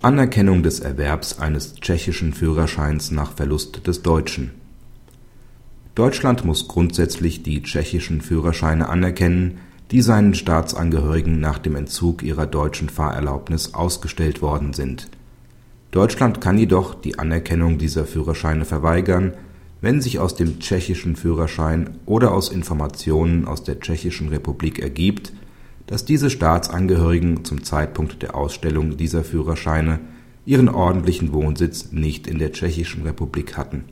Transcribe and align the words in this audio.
Anerkennung 0.00 0.62
des 0.62 0.78
Erwerbs 0.78 1.40
eines 1.40 1.74
tschechischen 1.74 2.32
Führerscheins 2.32 3.10
nach 3.10 3.32
Verlust 3.32 3.84
des 3.88 4.02
deutschen 4.02 4.52
Deutschland 5.96 6.44
muss 6.44 6.68
grundsätzlich 6.68 7.42
die 7.42 7.64
tschechischen 7.64 8.20
Führerscheine 8.20 8.88
anerkennen, 8.88 9.58
die 9.90 10.00
seinen 10.00 10.34
Staatsangehörigen 10.34 11.40
nach 11.40 11.58
dem 11.58 11.74
Entzug 11.74 12.22
ihrer 12.22 12.46
deutschen 12.46 12.88
Fahrerlaubnis 12.88 13.74
ausgestellt 13.74 14.40
worden 14.40 14.72
sind. 14.72 15.08
Deutschland 15.90 16.40
kann 16.40 16.58
jedoch 16.58 16.94
die 16.94 17.18
Anerkennung 17.18 17.78
dieser 17.78 18.04
Führerscheine 18.04 18.64
verweigern, 18.64 19.32
wenn 19.80 20.00
sich 20.00 20.20
aus 20.20 20.36
dem 20.36 20.60
tschechischen 20.60 21.16
Führerschein 21.16 21.98
oder 22.06 22.30
aus 22.30 22.50
Informationen 22.50 23.46
aus 23.48 23.64
der 23.64 23.80
Tschechischen 23.80 24.28
Republik 24.28 24.78
ergibt, 24.78 25.32
dass 25.88 26.04
diese 26.04 26.30
Staatsangehörigen 26.30 27.44
zum 27.44 27.64
Zeitpunkt 27.64 28.22
der 28.22 28.36
Ausstellung 28.36 28.96
dieser 28.96 29.24
Führerscheine 29.24 29.98
ihren 30.46 30.68
ordentlichen 30.68 31.32
Wohnsitz 31.32 31.92
nicht 31.92 32.26
in 32.26 32.38
der 32.38 32.52
Tschechischen 32.52 33.02
Republik 33.02 33.56
hatten 33.56 33.84